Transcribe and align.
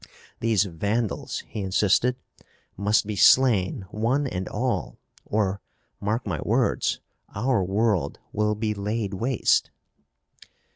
These 0.39 0.63
vandals," 0.63 1.43
he 1.47 1.61
insisted, 1.61 2.15
"must 2.75 3.05
be 3.05 3.15
slain 3.15 3.85
one 3.91 4.25
and 4.25 4.49
all, 4.49 4.97
or, 5.27 5.61
mark 5.99 6.25
my 6.25 6.39
words, 6.43 6.99
our 7.35 7.63
world 7.63 8.17
will 8.33 8.55
be 8.55 8.73
laid 8.73 9.13
waste." 9.13 9.69